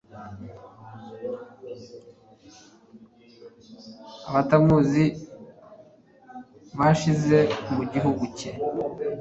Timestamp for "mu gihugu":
7.75-8.23